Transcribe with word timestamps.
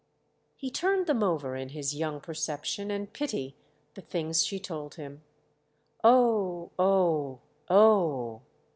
He 0.57 0.71
turned 0.71 1.05
them 1.05 1.21
over 1.21 1.55
in 1.55 1.69
his 1.69 1.93
young 1.95 2.21
perception 2.21 2.89
and 2.89 3.13
pity, 3.13 3.55
the 3.93 4.01
things 4.01 4.43
she 4.43 4.59
told 4.59 4.95
him. 4.95 5.21
"Oh, 6.03 6.71
oh, 6.79 7.41
oh!" 7.69 8.41